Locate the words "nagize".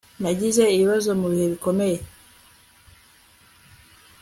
0.21-0.63